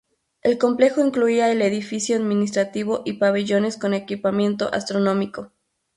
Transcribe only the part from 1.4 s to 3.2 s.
el edificio administrativo y